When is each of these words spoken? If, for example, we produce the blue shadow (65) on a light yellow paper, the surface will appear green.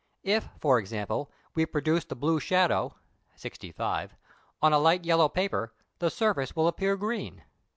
If, 0.23 0.49
for 0.59 0.79
example, 0.79 1.29
we 1.53 1.63
produce 1.67 2.05
the 2.05 2.15
blue 2.15 2.39
shadow 2.39 2.95
(65) 3.35 4.15
on 4.59 4.73
a 4.73 4.79
light 4.79 5.05
yellow 5.05 5.29
paper, 5.29 5.75
the 5.99 6.09
surface 6.09 6.55
will 6.55 6.67
appear 6.67 6.95
green. 6.97 7.43